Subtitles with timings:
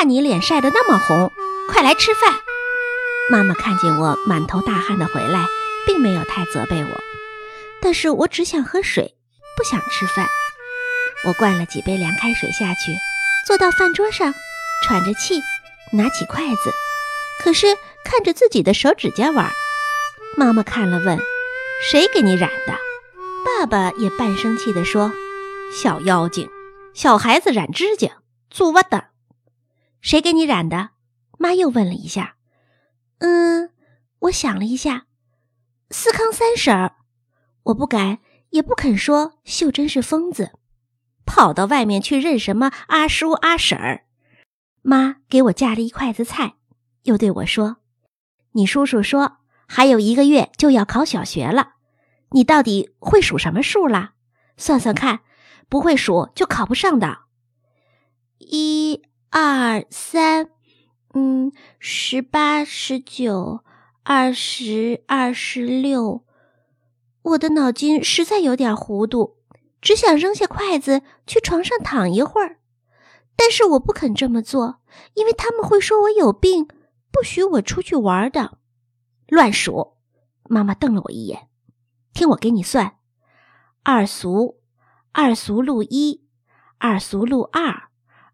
[0.00, 1.30] 看你脸晒得那么红，
[1.68, 2.32] 快来吃饭。”
[3.28, 5.44] 妈妈看见我满头大汗的回来，
[5.86, 7.00] 并没有太责备我，
[7.82, 9.14] 但是我只想喝水，
[9.58, 10.26] 不想吃饭。
[11.26, 12.96] 我灌了几杯凉开水下去，
[13.46, 14.32] 坐到饭桌上，
[14.86, 15.42] 喘着气，
[15.92, 16.72] 拿起筷子，
[17.44, 19.52] 可是看着自己的手指甲玩。
[20.34, 21.18] 妈妈看了问
[21.92, 22.74] ：“谁给你染的？”
[23.44, 25.12] 爸爸也半生气地说
[25.70, 26.48] ：“小妖精，
[26.94, 28.12] 小孩子染指甲，
[28.48, 29.08] 做我的。”
[30.00, 30.90] 谁给你染的？
[31.38, 32.36] 妈又问了一下。
[33.18, 33.70] 嗯，
[34.20, 35.06] 我想了一下，
[35.90, 36.96] 思康三婶儿，
[37.64, 38.18] 我不敢
[38.50, 40.52] 也不肯说秀珍是疯子，
[41.26, 44.06] 跑到外面去认什么阿叔阿婶儿。
[44.82, 46.54] 妈给我夹了一筷子菜，
[47.02, 47.76] 又对我说
[48.52, 51.74] ：“你叔叔说还有一个月就要考小学了，
[52.30, 54.14] 你到底会数什么数啦？
[54.56, 55.20] 算算看，
[55.68, 57.20] 不会数就考不上的。
[58.38, 60.50] 一二三。”
[61.12, 61.50] 嗯，
[61.80, 63.64] 十八、十九、
[64.04, 66.24] 二十、二十六，
[67.22, 69.36] 我的脑筋实在有点糊涂，
[69.80, 72.60] 只想扔下筷子去床上躺一会儿，
[73.34, 74.80] 但是我不肯这么做，
[75.14, 76.68] 因为他们会说我有病，
[77.10, 78.58] 不许我出去玩的。
[79.26, 79.96] 乱数！
[80.44, 81.48] 妈妈瞪了我一眼，
[82.12, 82.98] 听我给你算：
[83.82, 84.60] 二俗，
[85.10, 86.24] 二俗路一，
[86.78, 87.89] 二俗路二，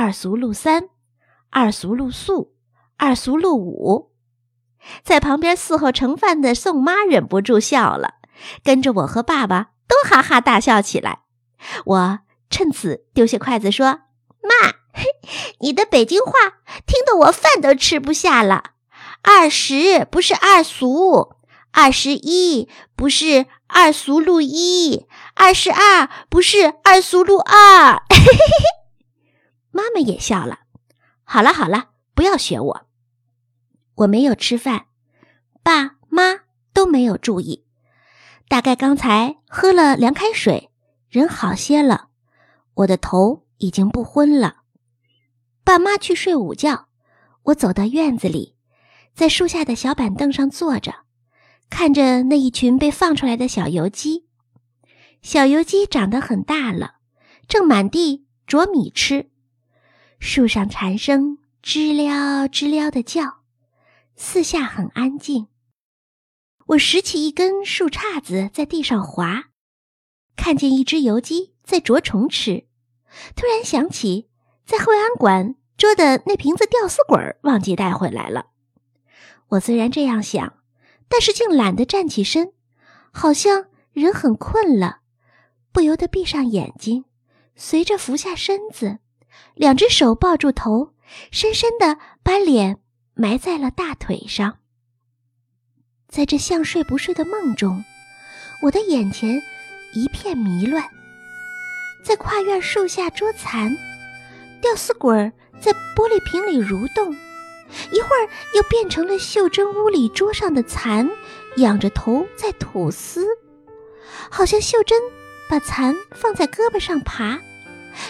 [0.00, 0.90] 二俗路三，
[1.50, 2.54] 二俗路素。
[2.98, 4.12] 二俗路五，
[5.02, 8.14] 在旁边伺候盛饭的宋妈忍不住笑了，
[8.62, 11.22] 跟着我和爸爸都哈哈大笑起来。
[11.84, 14.02] 我趁此丢下筷子说
[14.40, 14.74] ：“妈，
[15.58, 16.32] 你的北京话
[16.86, 18.70] 听得我饭都吃不下了。
[19.22, 21.34] 二十不是二俗，
[21.72, 28.77] 二十一不是二俗路一，二十二不是二俗路二。”嘿嘿嘿
[30.00, 30.60] 也笑了。
[31.24, 32.86] 好了好了，不要学我。
[33.96, 34.86] 我没有吃饭，
[35.62, 36.40] 爸妈
[36.72, 37.64] 都没有注意。
[38.48, 40.70] 大概刚才喝了凉开水，
[41.10, 42.08] 人好些了。
[42.74, 44.62] 我的头已经不昏了。
[45.64, 46.88] 爸妈去睡午觉，
[47.42, 48.54] 我走到院子里，
[49.14, 50.94] 在树下的小板凳上坐着，
[51.68, 54.26] 看着那一群被放出来的小油鸡。
[55.20, 56.94] 小油鸡长得很大了，
[57.48, 59.30] 正满地啄米吃。
[60.18, 63.38] 树上蝉声知了知了的叫。
[64.16, 65.48] 四下很安静。
[66.66, 69.50] 我拾起一根树杈子，在地上划，
[70.36, 72.66] 看见一只油鸡在啄虫吃。
[73.34, 74.28] 突然想起
[74.66, 78.48] 在惠安馆捉的那瓶子吊死鬼儿，忘记带回来了。
[79.50, 80.58] 我虽然这样想，
[81.08, 82.52] 但是竟懒得站起身，
[83.12, 84.98] 好像人很困了，
[85.72, 87.06] 不由得闭上眼睛，
[87.54, 88.98] 随着伏下身子，
[89.54, 90.94] 两只手抱住头，
[91.30, 92.80] 深深的把脸。
[93.20, 94.58] 埋在了大腿上。
[96.08, 97.84] 在这像睡不睡的梦中，
[98.62, 99.42] 我的眼前
[99.92, 100.88] 一片迷乱。
[102.04, 103.76] 在跨院树下捉蚕，
[104.62, 105.12] 吊丝鬼
[105.60, 107.12] 在玻璃瓶里蠕动，
[107.90, 111.10] 一会儿又变成了袖珍屋里桌上的蚕，
[111.56, 113.26] 仰着头在吐丝，
[114.30, 114.96] 好像袖珍
[115.50, 117.40] 把蚕放在胳膊上爬。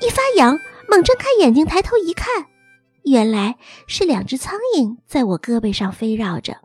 [0.00, 0.58] 一发痒，
[0.88, 2.46] 猛睁开眼睛，抬头一看。
[3.04, 6.62] 原来是两只苍蝇在我胳膊上飞绕着，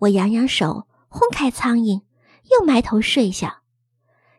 [0.00, 2.02] 我扬扬手轰开苍蝇，
[2.50, 3.62] 又埋头睡下。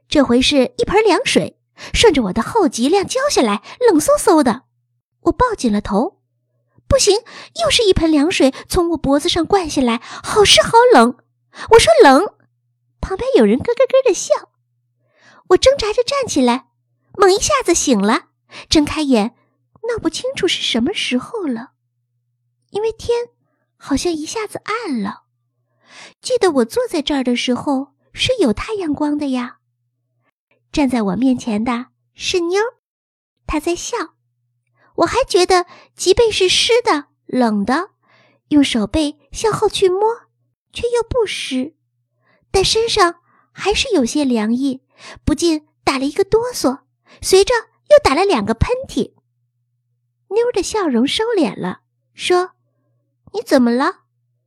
[0.10, 1.58] 这回是一盆凉水
[1.94, 4.64] 顺着我的后脊梁浇下来，冷飕飕的。
[5.22, 6.20] 我抱紧了头，
[6.88, 7.16] 不行，
[7.64, 11.16] 又是一盆凉水从我脖子上灌下来，好湿好冷。
[11.72, 12.34] 我说冷，
[13.00, 14.34] 旁边有人咯咯咯的笑。
[15.50, 16.68] 我挣扎着站起来，
[17.14, 18.29] 猛一下子醒了，
[18.70, 19.36] 睁开眼。
[19.88, 21.72] 闹不清楚是什么时候了，
[22.72, 23.30] 因为天
[23.78, 25.24] 好像一下子暗了。
[26.22, 29.60] 记得我坐在这儿的时候是有太阳光的呀。
[30.72, 32.62] 站在我面前的是妞，
[33.48, 33.98] 她在笑。
[34.98, 37.92] 我还觉得脊背是湿的、冷的，
[38.50, 40.02] 用手背向后去摸，
[40.74, 41.74] 却又不湿，
[42.52, 43.22] 但身上
[43.52, 44.84] 还是有些凉意，
[45.24, 46.82] 不禁打了一个哆嗦，
[47.22, 47.54] 随着
[47.90, 49.14] 又打了两个喷嚏。
[50.30, 51.82] 妞的笑容收敛了，
[52.14, 52.52] 说
[53.34, 54.02] ：“你怎么了？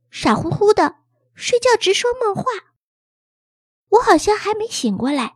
[0.09, 0.95] 傻乎乎的，
[1.33, 2.43] 睡觉直说梦话。”
[3.89, 5.35] 我好像还没醒过来，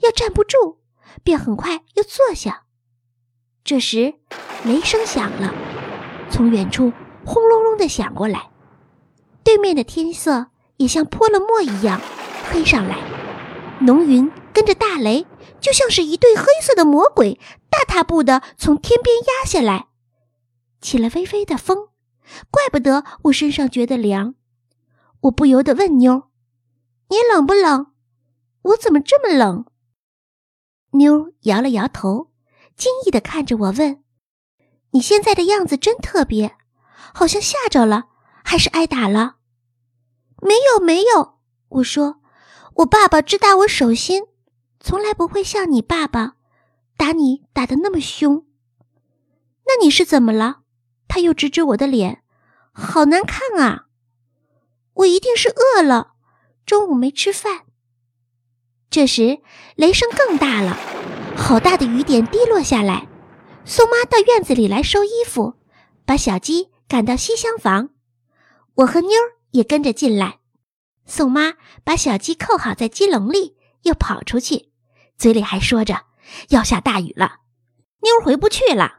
[0.00, 0.78] 要站不住，
[1.24, 2.64] 便很快又坐下。
[3.64, 4.14] 这时，
[4.64, 5.52] 雷声响了，
[6.30, 6.92] 从远处
[7.24, 8.50] 轰隆隆的响过来，
[9.42, 12.00] 对面的天色也像泼了墨一样
[12.50, 12.98] 黑上来，
[13.80, 15.24] 浓云跟着大雷，
[15.60, 17.38] 就像是一对黑色的魔鬼。
[17.70, 19.86] 大踏步的从天边压下来，
[20.80, 21.90] 起了微微的风，
[22.50, 24.34] 怪不得我身上觉得凉。
[25.20, 26.24] 我不由得问妞
[27.08, 27.92] ：“你冷不冷？
[28.62, 29.64] 我怎么这么冷？”
[30.98, 32.32] 妞摇了摇头，
[32.76, 34.02] 惊异的看着我问
[34.90, 36.56] ：“你现在的样子真特别，
[37.14, 38.06] 好像吓着了，
[38.42, 39.36] 还是挨打了
[40.42, 41.38] ？”“没有，没有。”
[41.78, 42.16] 我说
[42.82, 44.24] ：“我爸爸只打我手心，
[44.80, 46.34] 从来不会像你爸爸
[46.96, 48.46] 打你打的那么凶。
[49.66, 50.60] ”“那你是怎么了？”
[51.08, 52.22] 他又指指我的脸
[52.72, 53.86] ，“好难看啊！”
[54.94, 56.14] 我一定是饿了，
[56.66, 57.66] 中午没吃饭。
[58.90, 59.40] 这时
[59.76, 60.76] 雷声更大了，
[61.36, 63.06] 好大的雨点滴落下来。
[63.64, 65.54] 宋妈到院子里来收衣服，
[66.06, 67.90] 把小鸡赶到西厢房，
[68.76, 70.40] 我和妞儿也跟着进来。
[71.04, 71.54] 宋妈
[71.84, 74.67] 把小鸡扣好在鸡笼里，又跑出去，
[75.18, 76.02] 嘴里还说着
[76.50, 77.38] 要下大雨了，
[78.02, 78.98] 妞儿回不去了。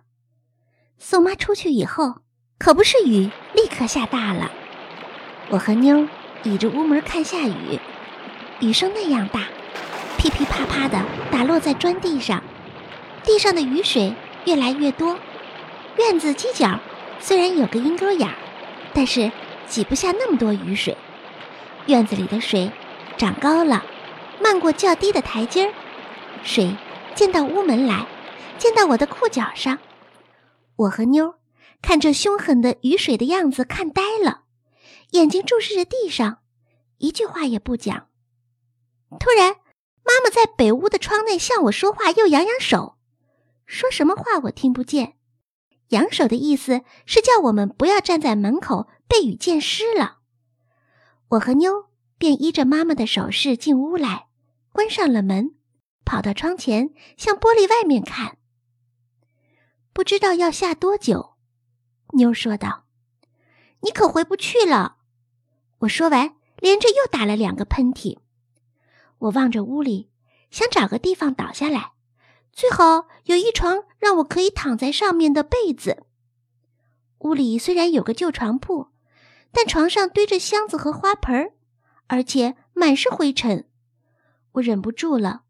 [0.97, 2.15] 宋妈出去以后，
[2.57, 4.51] 可不是雨立刻下大了。
[5.49, 6.05] 我和妞
[6.43, 7.79] 倚着屋门看下雨，
[8.59, 9.47] 雨声那样大，
[10.17, 11.01] 噼噼啪啪的
[11.31, 12.43] 打落在砖地上，
[13.23, 14.13] 地上的雨水
[14.43, 15.17] 越来越多。
[15.97, 16.77] 院子犄角
[17.21, 18.35] 虽然有个阴沟眼儿，
[18.93, 19.31] 但是
[19.67, 20.97] 挤不下那么多雨水。
[21.85, 22.69] 院子里的水
[23.17, 23.85] 长高了，
[24.41, 25.73] 漫过较低的台阶儿，
[26.43, 26.75] 水
[27.15, 28.07] 溅到屋门来，
[28.57, 29.77] 溅到我的裤脚上。
[30.75, 31.35] 我和妞
[31.81, 34.43] 看这凶狠的雨水的样子，看呆了。
[35.11, 36.39] 眼睛注视着地上，
[36.97, 38.07] 一句话也不讲。
[39.19, 39.55] 突然，
[40.03, 42.97] 妈妈在北屋的窗内向我说话，又扬扬手，
[43.65, 45.15] 说什么话我听不见。
[45.89, 50.19] 扬手的意思是叫我们不要站在门口被雨溅湿了。
[51.29, 51.85] 我和妞
[52.17, 54.27] 便依着妈妈的手势进屋来，
[54.71, 55.55] 关上了门，
[56.09, 58.39] 跑到窗前向玻璃外面看。
[59.93, 61.35] 不知道要下多久，
[62.13, 62.85] 妞说道
[63.81, 64.97] ：“你可回不去了。”
[65.81, 68.17] 我说完，连着又打了两个喷嚏。
[69.19, 70.09] 我望着屋里，
[70.49, 71.91] 想找个地方倒下来，
[72.51, 76.07] 最好有一床让我可以躺在上面的被子。
[77.19, 78.87] 屋里虽然有个旧床铺，
[79.51, 81.53] 但床上堆着箱子和花盆，
[82.07, 83.69] 而且满是灰尘。
[84.53, 85.43] 我忍不住了，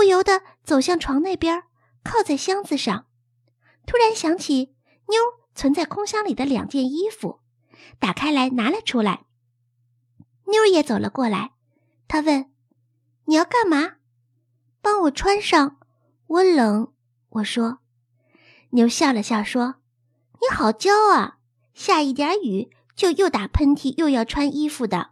[0.00, 1.64] 不由得走向床那边，
[2.02, 3.04] 靠在箱子上。
[3.84, 4.74] 突然想起
[5.08, 5.18] 妞
[5.54, 7.40] 存在空箱里的两件衣服，
[7.98, 9.26] 打开来拿了出来。
[10.46, 11.50] 妞也走了过来，
[12.08, 12.50] 她问
[13.28, 13.96] ：“你要干嘛？
[14.80, 15.76] 帮我穿上，
[16.28, 16.94] 我冷。”
[17.28, 17.80] 我说。
[18.70, 19.74] 妞笑了笑说
[20.40, 21.36] ：“你好娇啊，
[21.74, 25.10] 下一点雨就又打喷嚏又要穿衣服的。”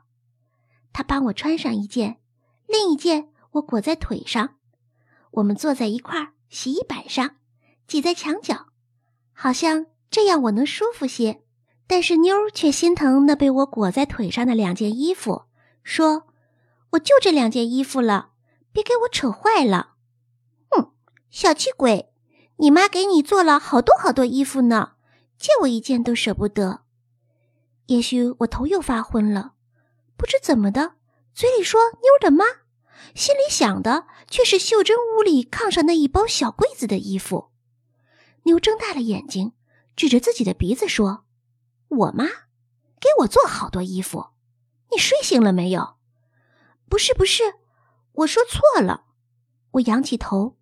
[0.95, 2.23] 她帮我穿上一件，
[2.67, 4.55] 另一件我裹在腿上。
[5.39, 7.37] 我们坐在一块洗衣板上，
[7.87, 8.67] 挤在墙角，
[9.33, 11.43] 好像这样我能舒服些。
[11.87, 15.45] 但是妞儿却心疼那被我裹在腿上的两件衣服，
[15.83, 16.25] 说
[16.93, 18.33] ：“我就这两件衣服了，
[18.73, 19.95] 别给我扯坏了。”
[20.71, 20.93] 哼，
[21.31, 22.13] 小气鬼！
[22.57, 24.93] 你妈给你做了好多好多衣服呢，
[25.39, 26.83] 借我一件都舍不得。
[27.87, 29.53] 也许我头又发昏了，
[30.17, 30.95] 不知怎么的，
[31.33, 32.45] 嘴里说妞儿的妈，
[33.15, 37.51] 心里想的却是秀珍屋里炕上那一包小柜子的衣服。
[38.45, 39.53] 妞睁大了眼睛，
[39.97, 41.25] 指着自己的鼻子说。
[41.89, 42.27] 我妈
[43.01, 44.29] 给我做好多衣服，
[44.91, 45.97] 你睡醒了没有？
[46.89, 47.55] 不是不是，
[48.13, 49.05] 我说错了。
[49.73, 50.59] 我仰起头，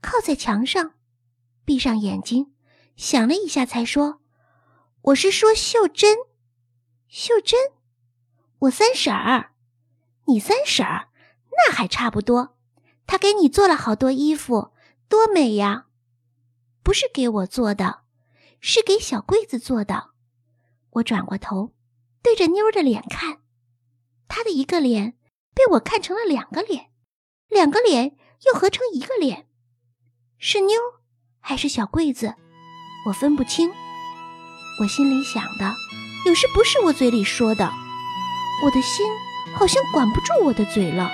[0.00, 0.94] 靠在墙上，
[1.64, 2.52] 闭上眼睛，
[2.96, 4.20] 想了一下，才说
[5.02, 6.16] ：“我是说秀珍，
[7.08, 7.58] 秀珍，
[8.60, 9.52] 我三婶儿，
[10.26, 11.07] 你三婶儿，
[11.58, 12.56] 那还差不多。
[13.06, 14.72] 他给你做了好多衣服，
[15.08, 15.86] 多美呀！
[16.82, 18.00] 不是给我做的，
[18.60, 20.10] 是给小柜子做的。”
[20.92, 21.74] 我转过头，
[22.22, 23.38] 对着妞儿的脸看，
[24.28, 25.14] 她的一个脸
[25.54, 26.90] 被我看成了两个脸，
[27.48, 29.46] 两个脸又合成一个脸，
[30.38, 31.00] 是妞儿
[31.40, 32.34] 还是小柜子？
[33.06, 33.72] 我分不清。
[34.80, 35.74] 我心里想的，
[36.26, 37.70] 有时不是我嘴里说的，
[38.64, 39.06] 我的心
[39.56, 41.10] 好像管不住我的嘴了。